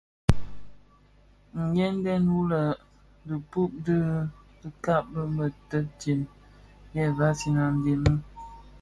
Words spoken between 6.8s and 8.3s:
ye vansina a dhemi,